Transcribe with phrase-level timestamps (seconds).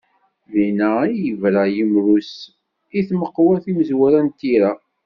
[0.51, 2.31] Dinna i d-yebra yimru-s,
[2.97, 4.71] i tmeqwa timezwura n tira.